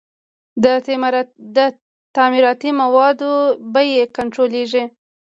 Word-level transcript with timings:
د 0.63 1.57
تعمیراتي 2.15 2.71
موادو 2.81 3.31
بیې 3.73 4.03
کنټرولیږي؟ 4.15 4.83